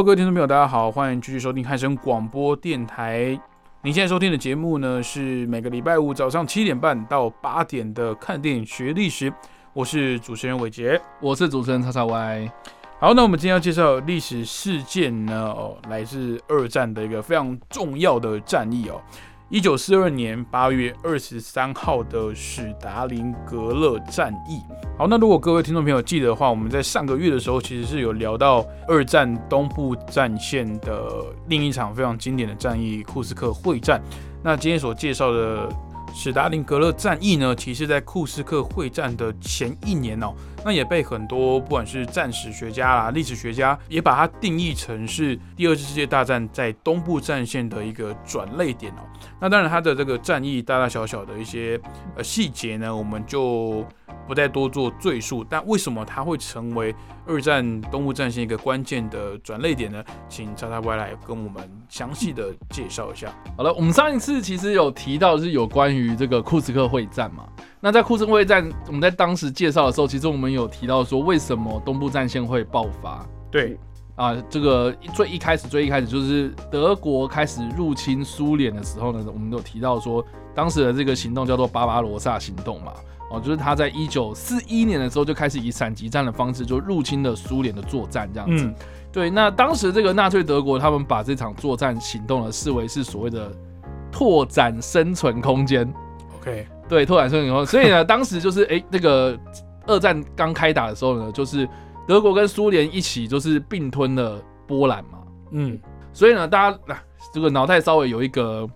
[0.00, 3.38] Hello，各位听众朋友，大家好，欢迎继续收听汉声广播电台。
[3.82, 9.30] 您现在收听的节目呢，是每个礼拜五早上七点半到八点的看电影学历史。
[9.74, 12.50] 我是主持人伟杰，我是主持人叉叉 Y。
[12.98, 18.98] 好，那我们今天要介绍历史事件呢，哦，来自二战的一个非常重要的战役哦。
[19.52, 24.60] 一九四二年八月二十三号的史达林格勒战役。
[24.96, 34.00] 好，那如果各位听众朋友记得的话，我们在上个月的时候其实是有聊到二战东部战线的另一场非常经典的战役——库斯克会战。
[34.40, 35.68] 那今天所介绍的。
[36.12, 49.00] 史达林格勒战役呢，其实，在库斯克会战的前一年哦，那也被很多不管是战史学家啦、历史学家，也把它定义成是第二次世界大战在东部战线的一个转泪点哦。
[49.40, 51.80] 那当然，它的这个战役大大小小的一些
[52.16, 53.84] 呃细节呢，我们就
[54.26, 55.44] 不再多做赘述。
[55.48, 56.94] 但为什么它会成为
[57.26, 60.04] 二战东部战线一个关键的转泪点呢？
[60.28, 63.32] 请叉叉 Y 来跟我们详细的介绍一下。
[63.56, 67.44] 好了，我们上一次其实有提到是有关于这个库斯克会战嘛。
[67.80, 73.26] 那在库斯克会战，我们在当时介绍的时候，其实我们有提到说为什么东部战线会爆发。
[73.50, 73.78] 对。
[74.16, 80.22] 啊，这个最一开始，最一开始就是德国开始入侵苏联的时候呢，我们有提到说，
[80.54, 82.92] 当时的这个行动叫做巴巴罗萨行动嘛，
[83.30, 88.70] 哦，就是他在一九四一年的时候就开始以闪击战的方式就入侵了苏联的作战这样子。
[89.10, 93.50] 对，那当时这个纳粹德国他们把这场作战行动呢视为是所谓的
[94.12, 95.90] 拓展生存空间。
[96.40, 97.66] OK，对，拓展生存空间。
[97.66, 99.38] 所以呢，当时就是哎，那个
[99.86, 101.68] 二战刚开打的时候呢，就是。
[102.08, 105.20] 德国跟苏联一起就是并吞了波兰嘛，
[105.52, 105.78] 嗯，
[106.12, 106.78] 所以呢，大家
[107.32, 108.68] 这个脑袋稍微有一个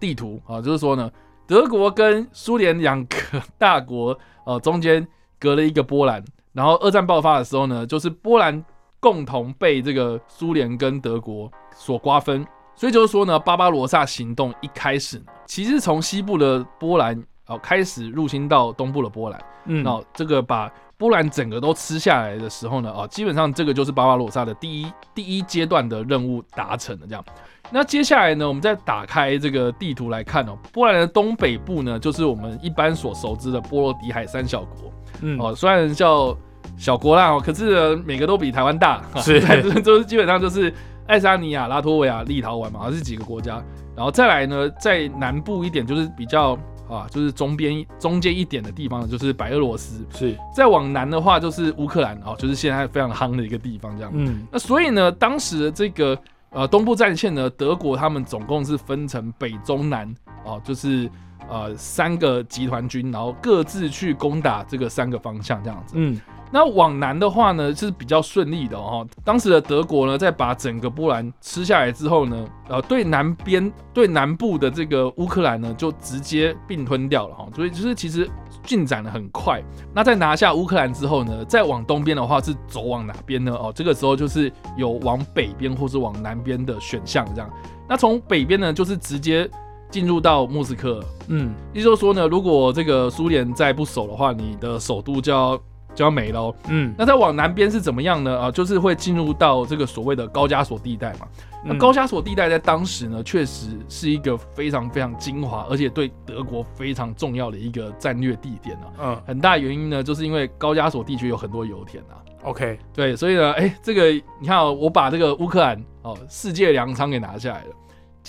[0.00, 1.08] 地图啊，就是说呢，
[1.46, 3.16] 德国跟苏联两个
[3.58, 5.06] 大国呃中间
[5.38, 8.64] 隔了一个波兰，然后二战爆发的时候呢，就是波兰
[8.98, 12.44] 共同被这个苏联跟德国所瓜分，
[12.74, 20.70] 所以就是说呢，巴巴罗萨行动一开始其实从西部的波兰哦开始入侵到东部的波兰，嗯，那这个把。
[21.00, 27.06] 波兰整个都吃下来的时候呢，啊，基本上这个就是巴巴罗萨的第一第一阶段的任务达成了。
[27.06, 27.24] 这样，
[27.70, 34.92] 那接下来呢，我们再打开这个地图来看哦，波兰的东北部呢，就是我们一般所熟知的波罗的海三小国。
[35.22, 36.36] 嗯，哦，虽然叫
[36.76, 39.40] 小国啦，哦，可是每个都比台湾大，是，
[39.80, 40.70] 就是基本上就是
[41.10, 43.62] 爱沙尼亚、拉脱维亚、立陶宛嘛，这几个国家。
[43.96, 46.58] 然后再来呢，在南部一点就是比较。
[46.90, 50.04] 啊，就是中边中间一点的地方呢，就是白俄罗斯。
[50.12, 53.96] 是，再往南的话就是乌克兰啊，就是现在非常夯的一个地方。
[53.96, 56.18] 这样，嗯，那所以呢，当时的这个
[56.50, 60.12] 呃东部战线呢，德国他们总共是分成北中南
[60.44, 61.08] 哦，就是
[61.48, 65.94] 呃三个集团军，然后各自去攻打这个三个方向这样子。
[65.96, 66.20] 嗯。
[66.52, 69.06] 那往南的话呢，是比较顺利的哦。
[69.24, 77.46] 当时的德国呢，在把整个波兰吃下来之后呢，呃，对南边、对南部的这个乌克兰呢，就直接并吞掉了哈。
[77.54, 78.28] 所以就是其实
[78.64, 79.62] 进展的很快。
[79.94, 83.54] 那在拿下乌克兰之后呢，再往东边的话是走往哪边呢？
[83.54, 87.48] 哦，这个时候就是有往北边或是往南边的选项这样。
[87.88, 89.48] 那从北边呢，就是直接
[89.88, 91.00] 进入到莫斯科。
[91.28, 95.60] 嗯，也就是说呢，如果这个苏联再不守的话，你的首都就要。
[96.00, 98.40] 就要没了，嗯，那再往南边是怎么样呢？
[98.40, 101.28] 啊，就是会进入到这个所谓的高加索地带嘛。
[101.62, 108.86] 那高加索地带在当时呢，确实是一个非常非常精华，而且对德国非常重要的一个战略地点呢。
[108.98, 112.16] 嗯，很大原因呢，就是因为高加索地区有很多油田啊。
[112.44, 114.10] OK，对，所以呢，哎，这个
[114.40, 117.70] 你看，我把这个乌克兰哦世界粮仓给拿下来了，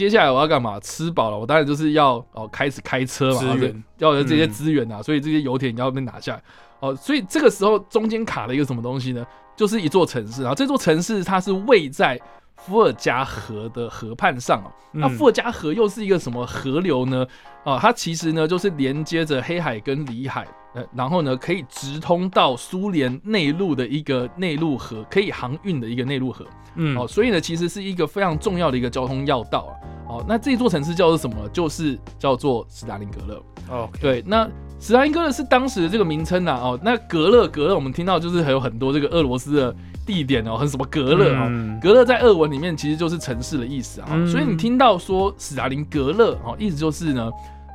[0.01, 0.79] 接下来我要干嘛？
[0.79, 3.55] 吃饱了，我当然就是要哦开始开车嘛，
[3.99, 6.41] 要有这些资源啊，所以这些油田你要被拿下来。
[6.79, 9.23] 哦，所以这个时候中间卡了一个什么东西呢？
[9.55, 10.55] 就是一座城市啊。
[10.55, 12.19] 这座城市它是位在
[12.55, 14.71] 伏尔加河的河畔上哦。
[14.91, 17.23] 那伏尔加河又是一个什么河流呢？
[17.63, 26.45] 啊，它其实呢就是连接着黑海跟里海呃，然后呢可以直通到苏联内陆的一个内陆河，可以航运的一个内陆河。
[26.75, 29.73] 嗯，哦，所以呢，其实是一个非常重要的一个交通要道啊。
[30.07, 31.35] 哦，那这座城市叫做什么？
[31.49, 33.43] 就是叫做斯大林格勒。
[33.69, 36.53] 哦，对，那斯大林格勒是当时的这个名称呐。
[36.53, 39.75] 哦，那格勒格勒，我们听到就是还有很多这个俄罗斯的
[40.05, 41.51] 地点哦，很什么格勒啊？
[41.81, 44.07] 格勒在俄文里面其实就是城市的意思啊。
[44.25, 47.29] 所以你听到说斯大林格勒，哦，意思就是呢，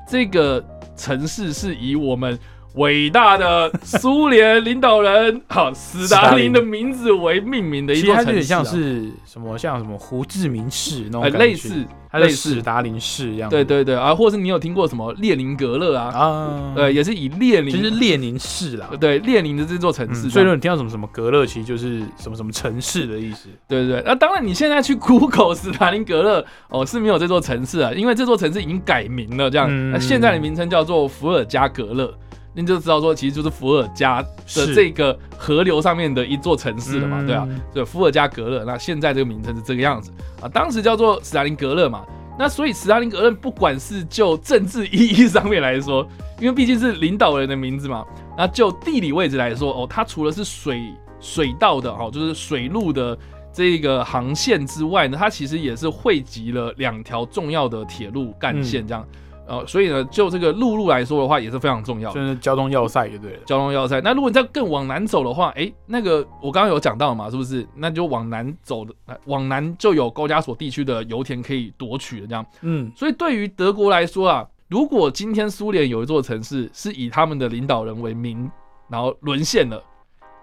[0.09, 0.65] 这个
[0.97, 2.39] 城市是以我们。
[2.77, 13.49] 伟大的苏联领导人，好，斯大林的名字为命名的一座城市，有点像是什么，像什么胡志明市那种感觉，类似，类似斯大林市一样。
[13.49, 16.13] 对对对，啊，或者是你有听过什么列宁格勒啊？
[16.15, 18.91] 啊，对，也是以列宁，就是列宁市啦。
[19.01, 20.29] 对，列宁的这座城市。
[20.29, 23.49] 所以说你听到什么什么格勒，其实就是什么什么城市的意思。
[23.67, 32.13] 对对对，那当然你现在去 Google 斯大林格勒，哦，是没有这座城市啊，因为这座城市已经改名了，这样，那现在的名称叫做伏尔加格勒。
[32.57, 38.65] 你就知道说，其实就是伏尔加的这个河流上面的一座城市了嘛，对啊，对，伏尔加格勒。
[38.65, 40.11] 那现在这个名称是这个样子
[40.41, 42.05] 啊，当时叫做斯大林格勒嘛。
[42.39, 46.07] 那所以斯大林格勒不管是就政治意义上面来说，
[46.41, 48.05] 因为毕竟是领导人的名字嘛，
[48.37, 50.83] 那就地理位置来说，哦，它除了是水
[51.21, 53.17] 水道的哦，就是水路的
[53.53, 59.07] 这个航线之外呢，它其实也是汇集了两条重要的铁路干线这样。
[59.47, 63.39] 呃，所以呢，就这个陆路来说的话，也是非常重要，就是交通要塞，对不对？
[63.47, 64.01] 交通要塞。
[64.01, 67.67] 那如果你再更往南走的话，哎，那个我刚刚有讲到嘛，是不是？
[67.75, 68.93] 那就往南走的，
[69.27, 72.45] 往南就有高加索地区的油田可以夺取的，这样。
[72.63, 72.91] 嗯。
[72.97, 78.51] 所以对于德国来说啊，如果今天苏联有一座城市是以他们的领导人为名，
[78.89, 79.83] 然后沦陷了。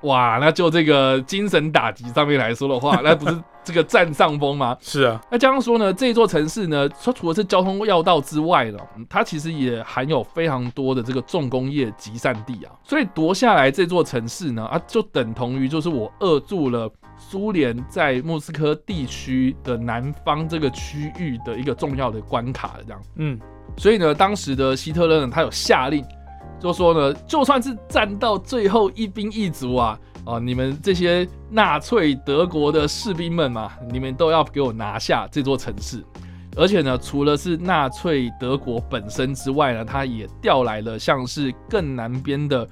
[0.04, 4.78] 哇，那就这个精神打击上面来说的话，那不是这个占上风吗？
[4.82, 5.20] 是啊。
[5.32, 8.78] 那这样说呢，这座城市呢，它除了是交通要道之外呢，
[9.10, 12.72] 它其实也含有非常多的这个重工业集散地啊。
[12.84, 23.02] 所以夺下来这座城市呢，啊，就等同于就是我扼住了苏联在莫斯科地区的南方这个区域的一个重要的关卡这样。
[23.16, 23.40] 嗯。
[23.78, 26.04] 所以呢，当时的希特勒呢，他有下令。
[26.64, 36.02] 就说呢，就算是战到最后一兵一卒啊，啊，你们这些纳粹德国的士兵们嘛，你们都要给我拿下这座城市。
[36.56, 42.66] 而且呢，除了是纳粹德国本身之外呢，他也调来了像是更南边的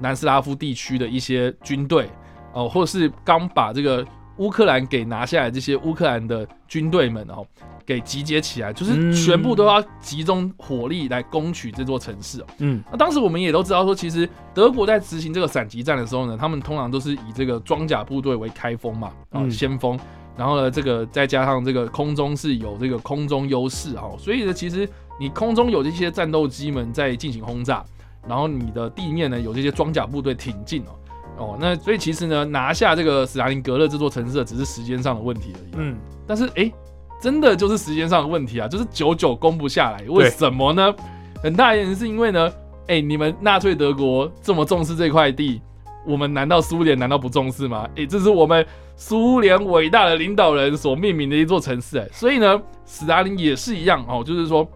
[0.00, 2.08] 南斯拉夫地区的一些军队，
[2.52, 4.04] 哦，或是刚把这个
[4.38, 7.46] 乌克兰给拿下来这些乌克兰的军队们哦。
[7.86, 12.46] 给集结起来，就是全部都要集中火力来攻取这座城市哦。
[12.58, 19.96] 嗯，那当时我们也都知道说，其实德国在执行这个闪击战的时候呢，他们通常都是以这个装甲部队为开锋嘛，啊，先锋。
[20.36, 24.88] 然后呢，这个再加上这个空中是有这个空中优势哈，所以呢，其实
[25.20, 27.84] 你空中有这些战斗机们在进行轰炸，
[28.26, 30.98] 然后你的地面呢有这些装甲部队挺进哦，
[31.38, 35.70] 哦，那所以其实呢，拿下这个斯大林格勒这座城市只是时间上的问题而已。
[35.76, 35.96] 嗯，
[36.26, 36.72] 但是哎。
[37.18, 40.04] 真的就是时间上的问题啊，就是久久攻不下来。
[40.06, 40.94] 为什么呢？
[41.42, 42.52] 很大原因是因为呢，
[42.88, 45.62] 哎，你们纳粹德国这么重视这块地，
[46.06, 47.88] 我们难道苏联难道不重视吗？
[47.96, 48.64] 哎，这是我们
[48.96, 54.68] 苏联伟大的领导人所命名的一座城市，哎，所以呢，斯大林也是一样哦，就是说，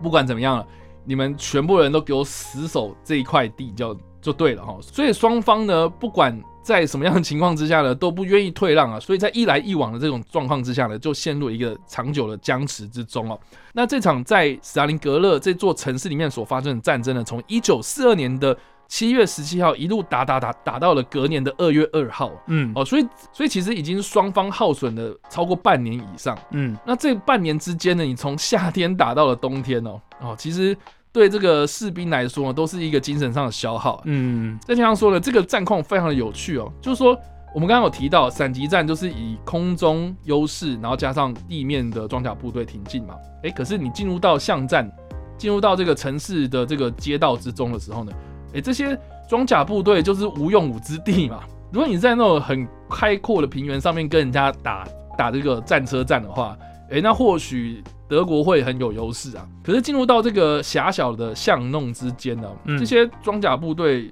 [0.00, 0.64] 不管怎么样了，
[1.04, 3.92] 你们全部人都给我死守这一块地，就
[4.24, 4.76] 就对了哈。
[4.80, 6.42] 所以双方呢，不管。
[6.64, 13.38] 在什么样的情况之下呢，都不愿意退让啊，所以在一来一往的这种状况之下呢，就陷入一个长久的僵持之中哦。
[13.74, 18.56] 那这场在斯大林格勒这座城市里面所发生的战争呢，从一九四二年的
[18.88, 30.74] 七月十七号一路打打打打到了隔年的二月二号，嗯，哦，所以所以其实已经双方耗损了超过半年以上，嗯，那这半年之间呢，你从夏天打到了冬天哦，哦，其实。
[31.14, 34.02] 对这个士兵来说呢，都是一个精神上的消耗。
[34.04, 37.16] 嗯，再加上说呢，这个战况非常的有趣哦，就是说
[37.54, 43.14] 我们刚刚有提到闪击战，就是以空中优势，然后加上地面的装甲部队挺进嘛。
[43.44, 44.90] 哎，可是你进入到巷战，
[45.38, 48.10] 进入到这个城市的这个街道之中的时候呢，
[48.52, 51.44] 哎，这些装甲部队就是无用武之地嘛。
[51.72, 54.84] 如果你在那种很开阔的平原上面跟人家打
[55.16, 56.58] 打这个战车战的话，
[56.90, 57.84] 哎，那或许。
[58.14, 64.08] 德国会很有优势啊，可是进入到这个狭小的巷弄之间呢，这些装甲部队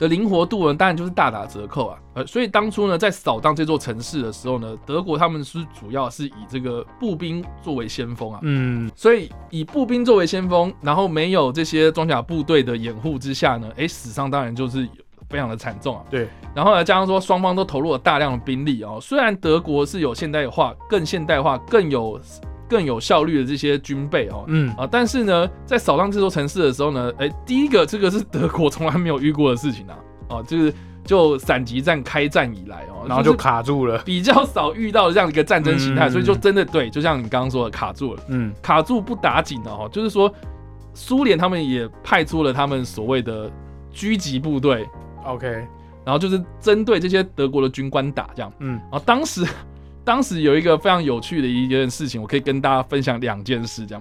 [0.00, 1.96] 的灵活度呢，当然就是大打折扣啊。
[2.14, 8.40] 呃，所以当初呢，在扫荡这座城市的时候呢，德国他们是主要是以这个步兵作为先锋啊。
[8.42, 14.88] 嗯，所以以步兵作为先锋，然后没有这些装甲部队的掩护之下呢，哎，死伤当然就是
[15.30, 16.02] 非常的惨重啊。
[16.10, 22.20] 对，然后呢，加上说双方都投入了大量的兵力哦，虽然德国是有现代化、更现代化、更有
[22.68, 24.74] 更有效率的这些军备哦，嗯。
[24.76, 29.96] 啊，但是呢，在扫荡这座城市的时候呢，哎，第一个这个是德国从来没有遇过的事情啊，
[30.28, 30.72] 哦，就是
[31.04, 40.32] 就闪击战开战以来哦，然后就卡住了，比较少遇到这样一个战争形态，所以就真的对，就像你刚刚说的卡住了，嗯，卡住不打紧的哦，就是说
[40.94, 43.50] 苏联他们也派出了他们所谓的
[43.94, 44.84] 狙击部队
[45.24, 45.46] ，OK，
[46.04, 49.46] 然后就是针对这些德国的军官打这样，嗯，然后当时。
[50.06, 53.84] 当时有一个非常有趣的一件事情，我可以跟大家分享两件事。
[53.84, 54.00] 这样，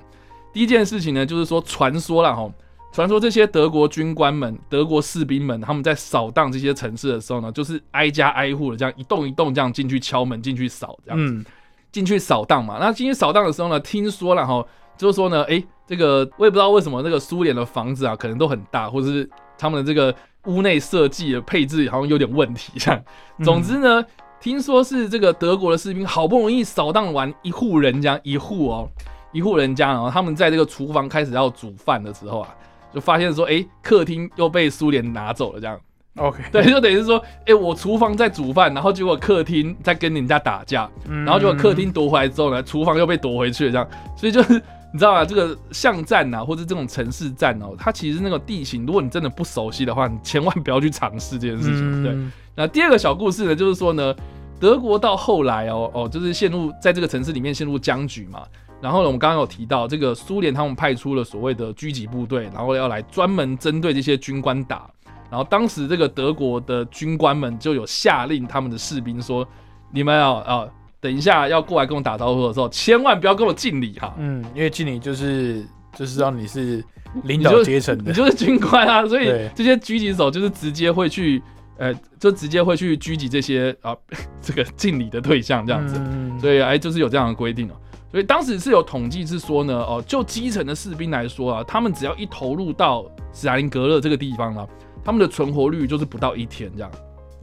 [0.54, 2.48] 第一件事情呢，就是说传说了哈，
[2.94, 11.50] 传说这些德国军官们、德国士兵们，他们在扫荡这些城市的时候呢，就是挨家挨户的这样一栋一栋这样进去敲门、进去扫这样子，
[11.92, 12.78] 进去扫荡嘛。
[12.80, 14.64] 那进去扫荡的时候呢，听说了哈，
[14.96, 23.04] 就是说呢，哎，这个我也不知道为什么那个苏联的房子啊，可能都很大，或者是他们的这个屋内设计的配置好像有点问题这样。
[23.44, 24.06] 总之呢。
[24.40, 28.88] 听说是这个德国的士兵好不容易扫荡完一户人家一户哦，
[29.32, 32.50] 一户人家，然后他们在这个厨房开始要煮饭的时候啊，
[32.94, 35.80] 就发现说，哎，客厅又被苏联拿走了，这样。
[36.18, 43.88] OK， 对，就等于是说，哎，我厨房在煮饭，然后结果客厅在跟人家打架，然后结果客厅夺回来之后呢，厨房又被夺回去了，这样。
[44.16, 44.54] 所以就是
[44.94, 45.26] 你知道吗？
[45.26, 52.04] 这个巷战呐，或者这种城市战哦，它其实那个地形，如果你真的不熟悉的话，你千万不要去尝试这件事情。
[52.04, 52.16] 对。
[52.56, 54.16] 那第二个小故事呢，就是说呢。
[54.58, 58.44] 德国到后来哦哦，就是陷入在这个城市里面陷入僵局嘛。
[58.82, 64.90] 然后呢，我们刚刚有提到这个苏联他们派出了所谓的狙击部队，然后要来专门针对这些军官打。
[65.30, 69.46] 然后当时这个德国的军官们就有下令他们的士兵说
[69.92, 70.68] ：“你们啊啊，
[71.02, 76.82] 等一下要过来跟我打招呼的时候，千万不要跟我敬礼哈。”嗯，因为敬礼就是就是让你是
[77.26, 81.44] 领导阶层的，你就是军官啊，所以这些狙击手就是直接会去。
[81.78, 83.96] 呃，就直接会去狙击这些啊，
[84.42, 86.02] 这个敬礼的对象这样子，
[86.40, 87.74] 所以哎，就是有这样的规定哦。
[88.10, 94.66] 所以当时是有统计是说呢，哦，就基层的士兵来说啊，他们只要一投入到斯大林格勒这个地方啊，
[95.04, 96.90] 他们的存活率就是不到一天这样。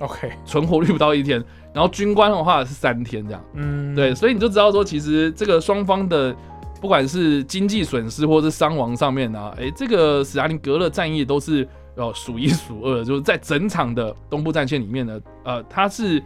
[0.01, 3.45] OK，存活率不到一天，然后军官的话是三天这样。
[3.53, 6.35] 嗯，对，所以你就知道说，其实这个双方的
[6.81, 11.69] 不管是经济损失或是伤亡上面呢，哎，这个斯大林格勒战役都是。
[11.95, 16.23] 要数一数二，就是在整场的东部战线里面呢，呃，它是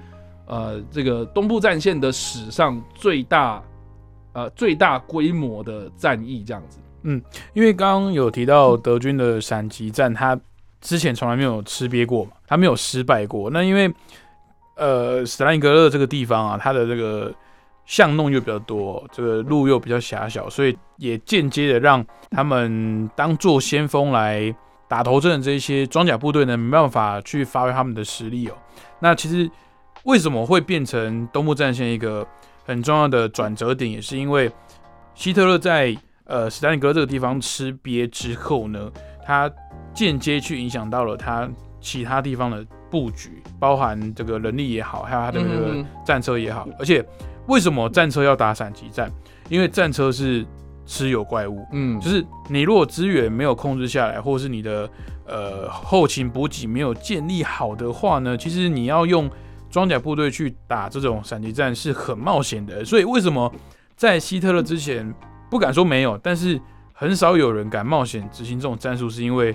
[0.46, 3.60] 呃这个东部战线的史上最大
[4.32, 6.78] 呃最大规模的战役这样子。
[7.02, 7.20] 嗯，
[7.52, 10.38] 因为刚刚有提到德军的闪击战，他
[10.80, 13.50] 之前从来没有吃瘪过嘛，他没有失败过。
[13.50, 13.92] 那因为
[14.76, 17.34] 呃斯大林格勒这个地方啊，它的这个
[17.86, 24.54] 巷弄又比较多，这个路又比较狭小，所以也间接的让他们当做先锋来。
[24.88, 28.54] 打头阵的这些装甲部队呢，没办法去发挥他们的实力哦。
[29.00, 29.50] 那其实
[30.04, 32.26] 为什么会变成东部战线一个
[32.64, 34.50] 很重要的转折点，也是因为
[35.14, 38.90] 希特勒在呃史丹尼格这个地方吃瘪之后呢，
[39.24, 39.50] 他
[39.92, 41.48] 间接去影响到了他
[41.80, 46.68] 其他地方的布局，包含这个人力也好，还有他的这个战车也好。
[46.78, 47.04] 而且
[47.46, 49.10] 为什么战车要打闪击战？
[49.48, 50.46] 因为战车是。
[50.86, 54.88] 吃有怪物，嗯，就是你如果资源没有控制下来，或者是你的
[55.26, 59.28] 呃后勤补给没有建立好的话呢，其实你要用
[59.68, 62.84] 装甲部队去打这种闪击战是很冒险的。
[62.84, 63.52] 所以为什么
[63.96, 65.12] 在希特勒之前
[65.50, 66.58] 不敢说没有，但是
[66.92, 69.54] 很少有人敢冒险执行这种战术，是因为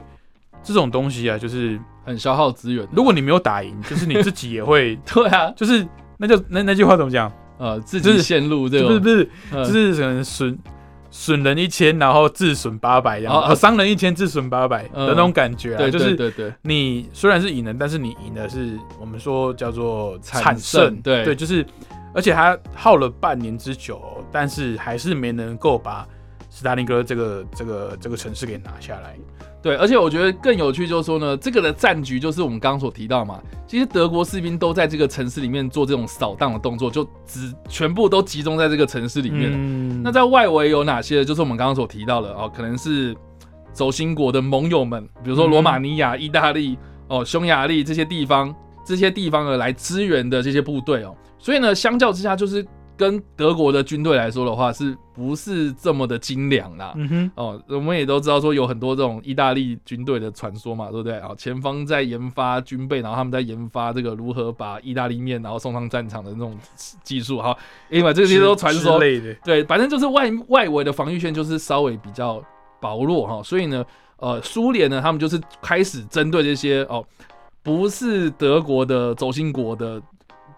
[0.62, 2.86] 这种东西啊，就是很消耗资源。
[2.92, 7.32] 如果你没有打赢，就是你自己也会 对啊，就是那就那那句话怎么讲？
[7.58, 10.60] 呃，自己陷入这个不是不是，就是可能损。
[11.12, 21.26] 损人一千，然后自损八百，然后伤人一千，自损八百的那种感觉啊，就是对对，你虽然是赢了，但是你赢的是我们说叫做惨胜，对。
[21.26, 21.66] 对，就是
[22.16, 24.02] 而且他耗了半年之久，
[24.32, 26.08] 但是还是没能够把
[26.50, 29.18] 斯大林格勒这个这个这个城市给拿下来。
[29.62, 40.02] 对，而且我觉得更有趣就是说呢，这个的战局就是我们刚刚所提到嘛，其实德国士兵都在这个城市里面做这种扫荡的动作，就只全部都集中在这个城市里面。
[40.02, 41.24] 那在外围有哪些？
[41.24, 43.16] 就是我们刚刚所提到的哦，可能是
[43.72, 46.76] 轴心国的盟友们，比如说罗马尼亚、意大利、
[47.08, 48.54] 哦匈牙利这些地方，
[48.84, 51.16] 这些地方的来支援的这些部队哦。
[51.38, 52.66] 所以呢，相较之下就是。
[52.98, 56.94] 跟德国的军队来说的话，是不是这么的精良啦？
[56.96, 61.18] 嗯哼，哦，我们也都知道说有很多这种意大利军队的传说嘛，对不对？
[61.20, 66.58] 啊，前方在研发军备，然后他们在研发这个如何把意大利面然后送上战场的那种
[67.04, 67.40] 技术。
[67.40, 67.58] 哈，
[67.90, 72.44] 因为这些都传说类的，对，反正就是外外围的防御线就是稍微比较
[72.80, 73.84] 薄弱哈，所以呢，
[74.18, 77.04] 呃，苏联呢，他们就是开始针对这些哦，
[77.64, 80.02] 不是德国的轴心国的。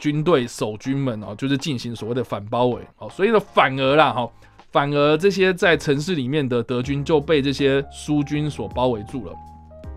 [0.03, 4.29] 军队守军们哦，就是进行所谓的反包围哦，所以呢，反而啦哈，
[4.69, 9.31] 反而这些在城市里面的德军就被这些苏军所包围住了。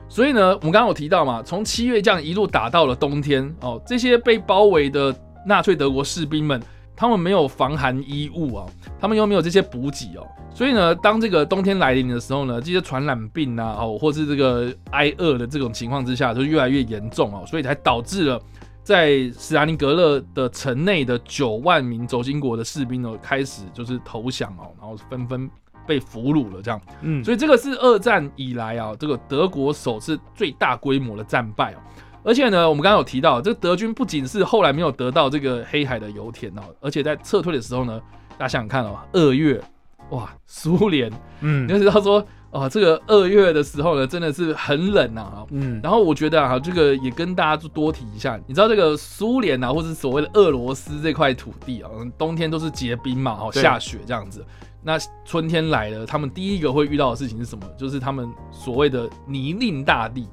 [0.08, 5.12] 所以呢，我们刚刚有提到嘛，从七月这样一路打到了冬天哦，这些被包围的
[5.44, 6.62] 纳粹德国士兵们，
[6.94, 8.64] 他们没有防寒衣物啊，
[9.00, 18.40] 他们又没有这些补给哦，所以呢，当这个冬天来临的时候呢，这些传染病啊，哦，或是这个挨饿的这种情况之下，就越来越严重哦，所以才导致了
[18.87, 25.50] 在斯大林格勒的城内的九万名轴心国的士兵呢，开始就是投降哦，然后纷纷。
[25.88, 31.78] 被俘虏了，这样，嗯，所以这个是二战以来啊，这个德国首次最大规模的战败哦。
[32.25, 38.02] 而且呢，我们刚刚有提到，这个德军不仅是后来没有得到这个黑海的油田哦，而且在撤退的时候呢，
[38.37, 39.62] 大家想想看哦，二月，
[40.11, 41.09] 哇，苏联，
[41.40, 54.45] 嗯，你知道说，哦，这个二月的时候呢，真的是很冷啊，嗯，然后我觉得啊，这个也跟大家就多提一下，你知道这个苏联啊，或者所谓的俄罗斯这块土地啊，冬天都是结冰嘛，哦，下雪这样子。
[54.83, 57.67] 那春天来了，他们第一个会遇到的事情是什么？
[57.76, 60.29] 就是他们所谓的泥泞大地，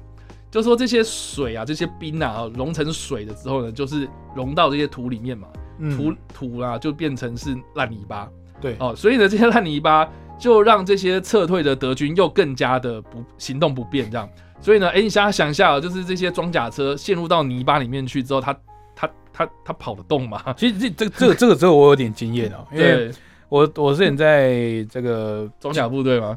[0.50, 5.48] 就说这些水啊，这些冰啊，融成水的时候呢，就是融到这些土里面嘛，
[5.96, 8.30] 土土啊就变成是烂泥巴。
[8.60, 8.76] 对。
[8.78, 14.28] 哦，所以呢，这些烂泥巴就让这些撤退的德军又更加的不行动不便，这样。
[14.60, 18.56] 所以呢，哎，你想想一下，就是这些装甲车陷入到泥巴里面去之后，它
[18.94, 20.54] 它它它跑得动吗？
[20.56, 23.10] 其实这这这个这个之后我有点经验哦， 因为。
[23.50, 26.36] 我我之前在这个装甲部队吗？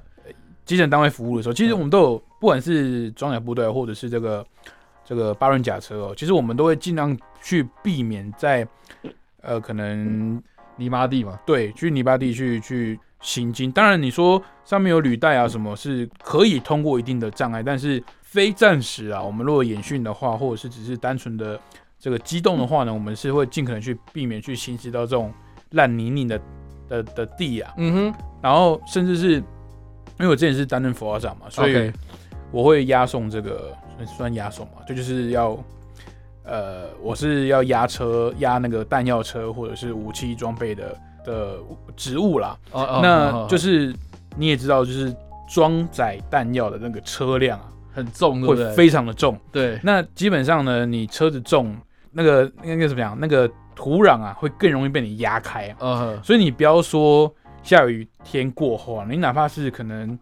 [0.65, 4.45] 基层单位服务的时候，其实我们都有，不管是装甲部队或者是这个
[5.03, 8.67] 这个八轮甲车哦，其实我们都会尽量去避免在
[9.41, 10.39] 呃可能
[10.75, 13.69] 泥巴地嘛，对，去泥巴地去去行经。
[13.71, 21.59] 当然你说上面有履带啊什么，是可以通过一定的障碍，但是非战时啊，我们如果演训的话，或者是只是单纯的
[21.99, 25.33] 这个机动的话呢，我们是会尽可能去避免去行驶到这种
[25.71, 26.39] 烂泥泞的。
[26.89, 29.43] 的的地啊，嗯哼，然后甚至是因
[30.19, 31.91] 为我之前是担任副校长嘛，所以
[32.49, 35.61] 我会押送这个算押送嘛，这就是要
[36.45, 41.59] 呃，我是要押车押那个弹药车或者是武器装备的的
[41.95, 42.57] 植物啦。
[42.71, 43.93] 哦那就是
[44.35, 45.15] 你也知道，就是
[45.53, 49.39] 装载弹药的那个车辆啊，很重，会非常的重。
[49.51, 51.77] 对，那基本上呢，你车子重，
[52.11, 53.47] 那个那个怎么样，那个。
[53.79, 60.17] 土壤啊，会更容易被你压开啊，所以你不要说下雨天过后啊，你哪怕是可能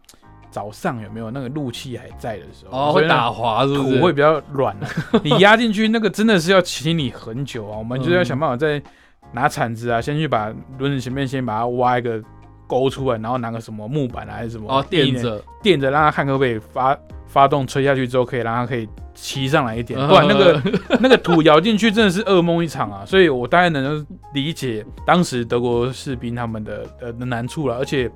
[0.51, 3.97] 早上有没有那个路气还在的时候，哦，会打滑，是不是？
[3.97, 4.75] 土会比较软，
[5.23, 7.77] 你压进去那个真的是要清理很久啊。
[7.77, 8.83] 我们就是要想办法再
[9.31, 12.21] 拿铲子啊，先去把轮子前面先把它挖一个
[12.67, 18.87] 沟出来，然后拿个什么木板还是什么哦垫着垫着，让它看可不可以发发动吹下去之后可以让它可以。
[19.17, 20.61] 骑上来一点，不然那个
[20.99, 23.05] 那个土咬进去真的是噩梦一场啊！
[23.05, 28.11] 所以我大概能理解当时德国士兵他们的的难处了，而且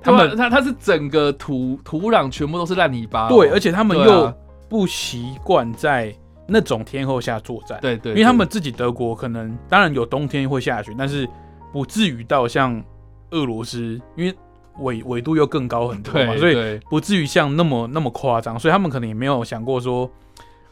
[0.00, 4.32] 他们他他是整个土土壤全部都是烂泥巴，对，而且他们又
[4.68, 6.14] 不习惯在
[6.46, 11.28] 那种天候下作战，对对，因为他们自己德国可能当然有冬天会下雪，但是
[11.72, 12.82] 不至于到像
[13.30, 14.34] 俄罗斯，因为
[14.78, 20.10] 纬纬度又更高很多嘛，所以不至于像那么那么夸张，所以他们可能也没有想过说。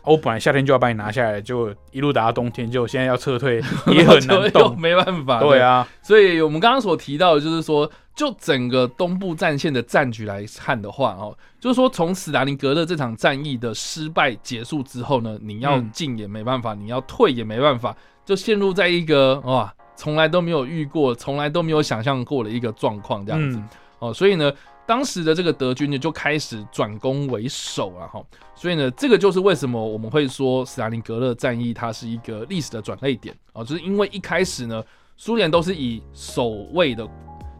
[0.05, 5.39] 我本来夏天就要把你拿下来，就一路打到冬天，就现在要撤退也很难 动，没办法。
[5.39, 23.63] 对啊，所以我们刚刚所提到的，就是说，就整个东部战线的战局来看的话，哦，就是说，从斯大林格勒这场战役的失败结束之后呢，你要进也没办法，你要退也没办法，就陷入在一个哇，从来都没有遇过、从来都没有想象过的一个状况这样子。
[23.99, 24.53] 哦，所以呢。
[24.85, 28.21] 当时的这个德军呢，就开始转攻为守了哈，
[28.53, 34.85] 所以呢，这个就是为什么我们会说斯大林格勒战役它是一个历史的转捩点啊，就是因为一开始呢，
[35.17, 37.09] 苏联都是以守卫的。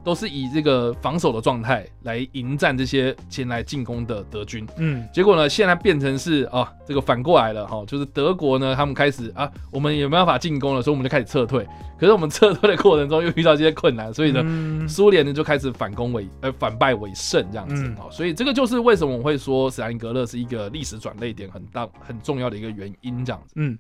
[0.05, 11.67] 都是以这个防守的状态来迎战这些前来进攻的德军，嗯，结果呢，现在变成是啊，这个反过来了哈，就是德国呢，他们开始啊，我们也没办法进攻了，所以我们就开始撤退。
[11.99, 23.53] 可是我们撤退的过程中又遇到这些困难，所以呢，苏联呢就开始反攻为呃反败为胜这样子啊，所以这个就是为什么我会说斯大林格勒是一个历史转捩点很大很重要的一个原因这样子。
[23.55, 23.79] 嗯，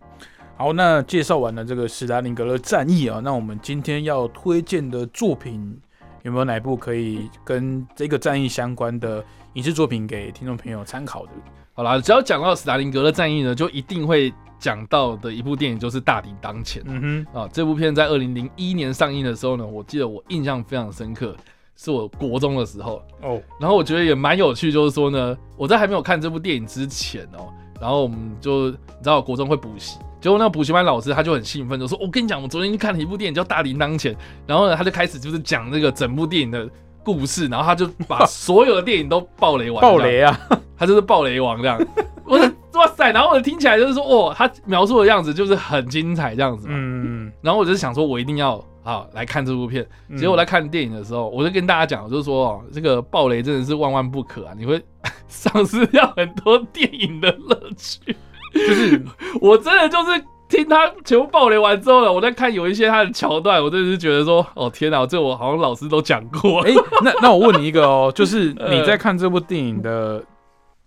[0.56, 5.80] 好，那介绍完了这个斯大林格勒战役啊，那我们今天要推荐的作品。
[6.22, 11.32] 有没有哪部可以跟这个战役相关的影视作品给听众朋友参考的？
[11.74, 16.82] 好啦，只要讲到斯大林格勒战役呢，就一定会讲到的一部电影就是《大敌当前》。
[16.88, 21.34] 嗯哼，啊，这部片在二零零一年上映的时候呢，我记得我印象非常深刻，
[21.74, 23.40] 是我国中的时候哦。
[23.58, 29.98] 然后我觉得也蛮有趣，就是说呢，我在还没有看这部电影之前哦，然后我们就你知道国中会补习。
[30.22, 34.14] 结果那个补习班老师他就很兴奋，就说：“我跟你讲，我昨天去看了一部电影叫《大铃铛前》，
[34.46, 36.66] 然后呢，他就开始就是讲那个整部电影的
[37.02, 40.38] 故事，然后他就把所有的电影都爆雷完， 爆雷啊，
[40.78, 41.76] 他就是爆雷王这样。
[42.24, 46.74] 我的哇塞，然后我听起来就是说，哦，他描述的样子就是很精彩这样子嘛。
[46.76, 49.84] 嗯，然后我就想说，我一定要啊来看这部片。
[50.16, 54.80] 结果我在看电影的时候，我就跟大家讲，我就说哦，这个爆雷真的是万万不可啊，你会
[55.26, 58.14] 丧失掉很多电影的乐趣。
[58.52, 59.02] 就是
[59.40, 66.60] 我真的就是听他全部爆雷完之后呢，我在看有一些他的桥段，我真的是觉得说，哦天哪，这我好像老师都讲过。
[66.62, 70.22] 哎，那那我问你一个哦，就是 你在看这部电影的。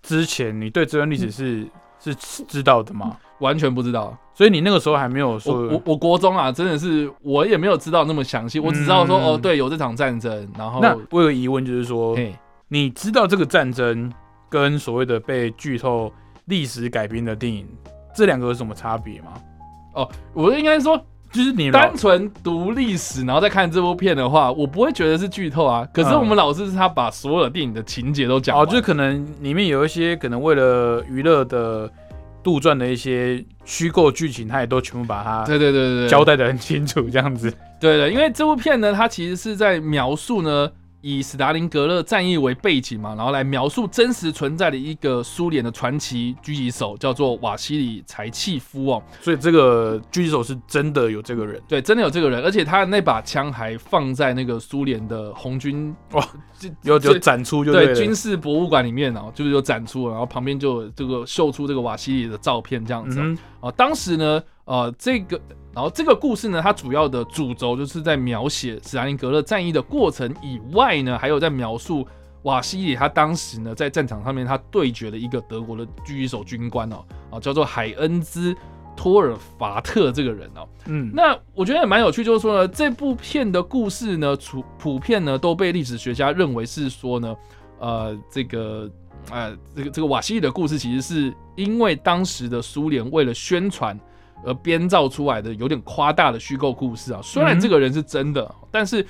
[0.07, 1.67] 之前你对这段历史是
[1.99, 2.13] 是
[2.47, 3.17] 知道的吗？
[3.39, 5.63] 完全不知道，所以你那个时候还没有说。
[5.63, 10.47] 我我国中啊，真的是我也没有知道那么详细，我只知道说哦，对，有这场战争。
[10.55, 12.15] 然后那我有疑问，就是说，
[12.67, 14.13] 你知道这个战争
[14.47, 16.13] 跟所谓的被剧透
[16.45, 17.67] 历史改编的电影
[18.15, 19.33] 这两个有什么差别吗？
[19.93, 21.03] 哦，我应该说。
[21.31, 25.85] 就是你单纯读历史，然后再看这部片的话，我不会觉得是剧透啊。
[25.91, 31.91] 可是我们老师是他把所有的电影的情节都讲，哦，就可能里面有一些可能为了娱乐的
[32.41, 37.53] 杜撰的一些虚构剧情，他也都全部把它对对对对交代的很清楚，这样子。
[37.81, 40.71] 对的，因为这部片呢，它其实是在描述呢。
[41.07, 49.03] 以斯大林格勒战役为背景嘛，然后来描述真实存在的一个苏联的传奇狙击手，叫做瓦西里柴契夫哦。
[49.21, 56.27] 所以这个狙击手是真的有这个人，对，真的有这个人，而且他那把枪还放在那个苏联的红军哇，
[56.81, 63.21] 有有展出就对军事博物馆里面哦，就是有展出，然后旁边就这个秀出这个瓦西里的照片这样子
[63.59, 63.71] 哦。
[63.71, 65.39] 当时呢，呃，这个。
[65.75, 72.07] 然后这个故事呢，它主要的主轴就是在描写斯大林格勒战役的过程以外呢，还有在描述
[72.43, 78.55] 瓦西里他当时呢在战场上面他对决了一个德国的狙击手军官哦，啊叫做海恩兹
[78.95, 87.35] 托尔法特这个人哦，嗯，那我觉得也蛮有趣，就是说呢，这部片的故事呢，普普遍呢都被历史学家认为是说呢，
[87.79, 88.89] 呃，这个
[89.29, 93.99] 呃这个这个瓦西里的故事其实是因为当时的苏联为了宣传。
[94.45, 99.05] 而编造出来的有点夸大的虚构故事啊，虽然这个人是真的，但是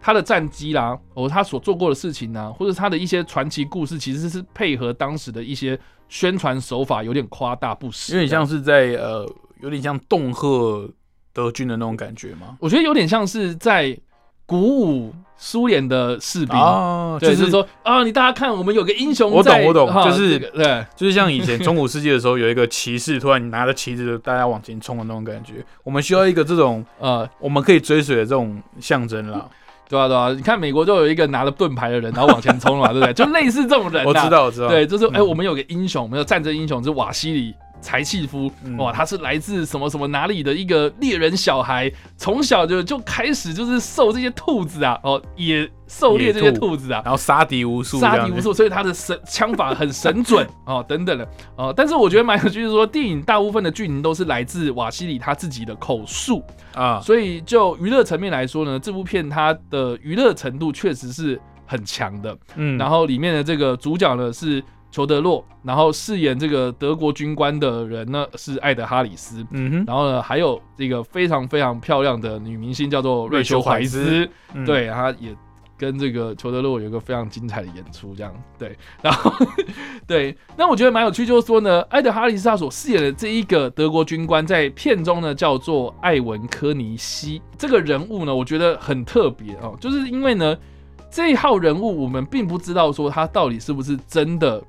[0.00, 9.26] 他的战机啦，哦他所做过的事情呢，或者他的一些传奇故事，其实是配合当时的一些宣传手法，有点夸大不实，有点像是在呃，
[9.60, 10.90] 有点像恫吓
[11.32, 12.56] 德军的那种感觉吗？
[12.60, 13.98] 我觉得有点像是在。
[14.46, 16.56] 鼓舞苏联的士兵，
[17.20, 19.30] 就是说啊，你大家看，我们有个英雄。
[19.30, 25.54] 我懂，我懂，就是对， 就是像以前中古世纪的时候，有一个骑士突然拿着旗子，大家往前冲的那种感觉。
[25.82, 29.48] 我们需要一个这种呃，我们可以追随的这种象征啦。
[29.88, 33.12] 对啊，对啊，你看美国就有一个拿着盾牌的人，然后往前冲嘛，对不对？
[33.12, 34.04] 就类似这种人。
[34.06, 34.68] 我知道，我知道。
[34.68, 37.54] 对，就是哎，我们有个英雄，我们有战争英雄，是瓦西里。
[37.82, 46.72] 柴契夫，哇，他是来自什么什么哪里的一个猎人小孩，从小就就开始就是受这些兔子啊，哦，也狩猎这些兔。
[46.76, 51.28] 子啊，然后杀敌无数，杀敌无数，所以他的神枪法很神准 哦，等等的。
[51.56, 51.74] 哦。
[51.76, 56.42] 但是我觉得蛮有趣，就是说电影大部分的剧情都是来自瓦西里他自己的口述。
[56.72, 64.62] 啊，所以就娱乐层面来说呢，这部片它的娱乐程度确实是很强的，嗯，然后里面的这个主角呢是。
[64.92, 74.28] 裘德洛，然后饰演这个德国军官的人呢是艾德哈里斯，嗯哼，然后呢还有这个非常非常漂亮的女明星叫做瑞秋怀斯，
[74.66, 75.34] 对，她也
[75.78, 79.32] 跟这个裘德洛有一个非常精彩的演出，这样对，然后
[80.06, 90.54] 对，那我觉得蛮有趣，就是说呢，艾德哈里斯他所饰演的这一个德国军官在片中呢叫做艾文科尼西，这个人物呢我觉得很特别哦，就是因为呢
[91.10, 94.62] 这一号人物我们并不知道说他到底是不是真的。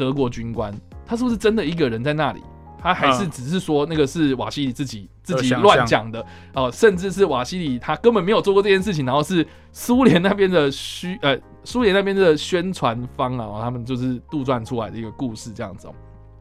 [0.00, 0.72] 德国军官，
[1.04, 2.40] 他是不是真的一个人在那里？
[2.82, 15.94] 他还是只是说那个是瓦西里自己自己乱讲的哦，甚至是瓦西里他根本没有做过这件事情，然后是苏联那边的虚呃，苏联那边的宣传方啊，他们就是杜撰出来的一个故事这样子哦。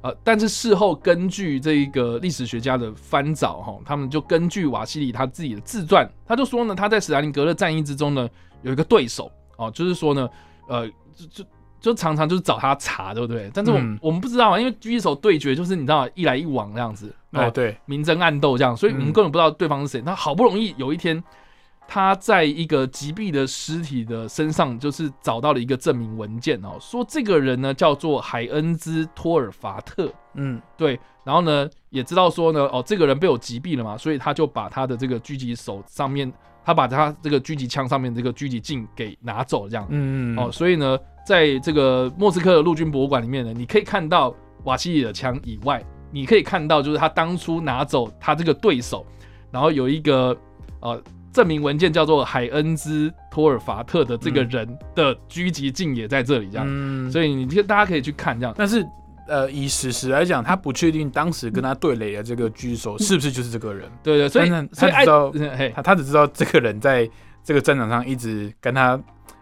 [0.04, 8.26] 呃，但是事后根据这一个历史学家的翻找哈，他们就根据瓦西里他自己的自传，他就说呢，他在史达林格勒战役之中呢
[8.62, 10.30] 有一个对手哦，就是说呢，
[10.70, 11.46] 呃，就就。
[11.80, 13.50] 就常常就是找他查，对不对？
[13.54, 20.02] 但是我们我们不知道啊，因为狙击手对决就是你知道一来一往这样子，哦对，明争暗斗这样，所以我们根本不知道对方是谁。
[20.06, 21.24] 那好不容易有一天，
[21.88, 36.32] 他在一个击毙的尸体的身上，就是找到了一个证明文件哦，说这个人呢叫做海恩兹托尔法特，嗯，对，然后呢也知道说呢，哦，这个人被我击毙了嘛，所以他就把他的这个狙击手上面，
[36.70, 40.98] 他把他这个狙击枪上面这个狙击镜给拿走，这样，嗯嗯，哦，所以呢。
[41.26, 49.06] 在这个莫斯科的陆军博物馆里面呢，你可以看到瓦西里的枪以外，你可以看到就是他当初拿走他这个对手，
[49.52, 50.36] 然后有一个
[50.80, 51.00] 呃
[51.32, 58.56] 证明文件叫做海恩兹托尔法特的这个人的狙击镜也在这里，这样，所以你大家可以去看这样。
[58.58, 58.84] 但是，
[59.30, 63.90] 呃，以史实来讲，他不确定当时跟他对垒的这个狙手是不是就是这个人。
[64.04, 64.62] 对对，所以他
[65.02, 65.32] 知道，
[65.76, 67.10] 他他只知道这个人在
[67.44, 69.00] 这个战场上一直跟他。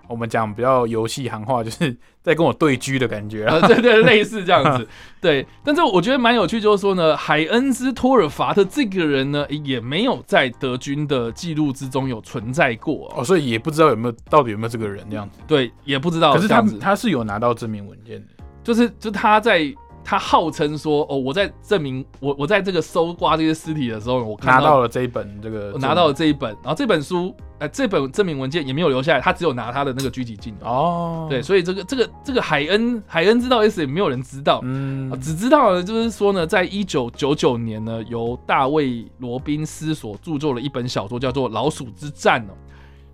[0.10, 4.88] 我们讲比较游戏行话，就是 在跟我对狙的感觉啊，对对，类似这样子。
[5.20, 15.42] 对，但是我觉得蛮有趣，就是说呢，海恩斯托尔法特这个人呢，也没有在德军的记录之中有存在过哦，所以也不知道有没有到底有没有这个人这样子。
[15.46, 16.34] 对，也不知道。
[16.34, 18.28] 可是他他是有拿到证明文件的，
[18.68, 19.74] 就是就他在。
[20.10, 30.56] 他号称说：“哦，我在证明我我在这个搜刮这些尸体的时候，我拿到了这一本这个，我拿到了这一本，然后这本书，呃，这本证明文件也没有留下来，他只有拿他的那个狙击镜。
[30.62, 42.54] 哦，对，所以这个这个这个海恩海恩知道 S 也没有人知道，嗯，只知道呢，就是说呢，在一九九九年呢，由大卫罗宾斯所著作了一本小说，叫做《老鼠之战》哦。”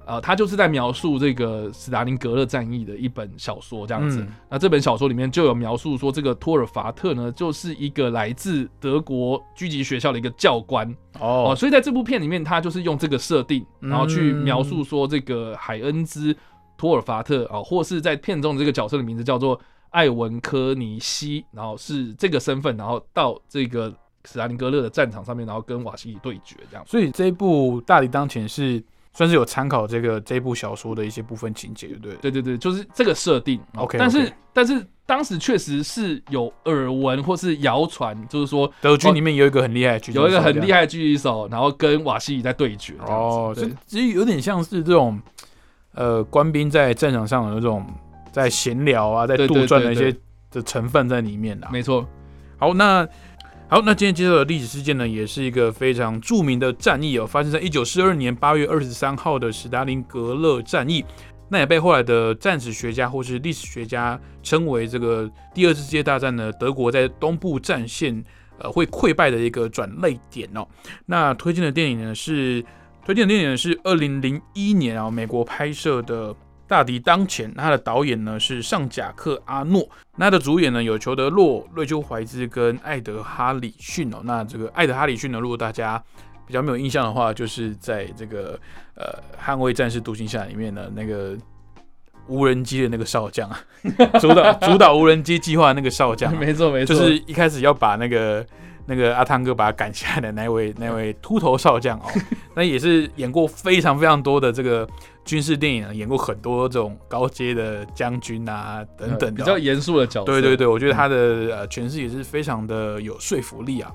[0.05, 4.25] 呃，他就是在描述这个斯大林格勒战役的一本小说，这样子。
[4.49, 11.55] 那这本小说里面就有描述说，这个托尔法特呢，就是一个来自德国狙击学校的一个教官哦。
[11.57, 16.35] 所以在这部片里面，他就是用这个设定，然后去描述说，这个海恩兹
[16.75, 19.57] 托尔法特啊，或是在片中的这个角色的名字叫做
[19.91, 23.93] 艾文科尼西，然后是这个身份，然后到这个
[24.25, 26.83] 斯大林格勒的战场上面，然后跟瓦西里对决这样。
[26.85, 28.83] 所以这一部大敌当前是。
[29.13, 32.15] 算是有参考这个这部小说的一些部分情节，对不对？
[32.15, 33.61] 对对对，就是这个设定。
[33.75, 42.95] OK，但是但是当时确实是有耳闻或是谣传，就是说德军里面有一个很厉害的狙击手，有一个很厉害的狙击手，然后跟瓦西里在对决。
[43.05, 45.21] 哦，这其实有点像是这种
[45.93, 47.85] 呃官兵在战场上的那种
[48.31, 50.15] 在闲聊啊，在杜撰的一些
[50.49, 51.67] 的成分在里面的。
[51.71, 52.07] 没错。
[52.57, 53.07] 好，那。
[53.73, 61.03] 好，那今天介绍的历史事件呢，也是一个非常著名的战役哦，发生在一九四二年八月二十三号的史达林格勒战役，
[61.49, 68.23] 那也被后来的战史学家或是历史学家称为这个第二次世界大战呢，德国在东部战线
[68.59, 70.67] 呃会溃败的一个转泪点哦。
[71.07, 72.63] 那推荐的电影呢是
[73.03, 76.35] 推荐的电影是二零零一年啊美国拍摄的。
[76.67, 84.21] 大敌当前，他的导演呢是上贾克阿诺，那他的主演呢有裘德洛、瑞秋怀兹跟艾德哈里逊哦。
[84.23, 86.01] 那这个艾德哈里逊呢，如果大家
[86.47, 88.59] 比较没有印象的话，就是在这个
[88.95, 89.05] 呃
[89.45, 91.37] 《捍卫战士独行侠》里面的那个
[92.27, 93.59] 无人机的那个少将啊，
[94.19, 98.43] 主导主导无人机计划那个少将， 没错没错，就是一开始要把那个
[98.85, 102.05] 那个阿汤哥把他赶下来的那位那位秃头少将哦，
[102.55, 104.87] 那也是演过非常非常多的这个。
[105.25, 110.25] 军事电影演过很多这种高阶的将军啊等等，比较严肃的角色。
[110.25, 113.91] 对对对，我觉得他的呃诠释也是非常的有说服力啊。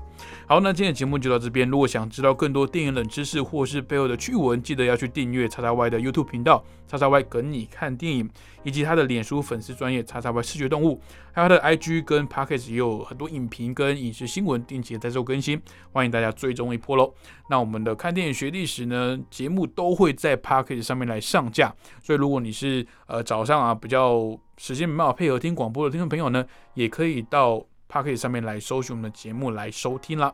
[0.49, 1.69] 好，那今天的节目就到这边。
[1.69, 8.27] 如果想知道更多电影冷知识或是背后的趣闻，记得要去订阅叉叉 Y 的 YouTube 频道，叉叉 Y 跟你看电影，
[8.63, 10.99] 以及他的脸书粉丝专业叉叉 Y 视觉动物，
[11.31, 17.13] 还有他的 IG 跟 Pockets 也有很多影评跟影视新闻定期在做更新，欢迎大家追踪一波喽。
[17.47, 27.63] 那我们的看电影学历史呢节目都会在 Pockets 上面来上架，所以如果你是呃早上啊比较时间没办法配合听广播的听众朋友呢，也可以到。
[27.89, 30.33] P a r k 上面来搜寻我们的节目来收听了。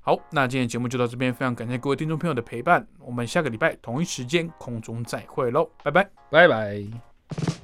[0.00, 7.63] 好，那今天节目就到这边，非常感谢各位听众朋友的陪伴，我们下个礼拜同一时间空中再会喽，拜拜，拜拜。